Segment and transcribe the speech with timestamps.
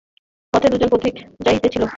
[0.53, 1.15] পথে দুইজন পথিক
[1.45, 1.83] যাইতেছিল।